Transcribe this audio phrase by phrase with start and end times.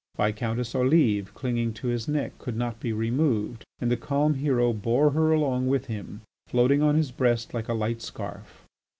[0.17, 5.11] Viscountess Olive, clinging to his neck, could not be removed, and the calm hero bore
[5.11, 8.65] her along with him, floating on his breast like a light scarf.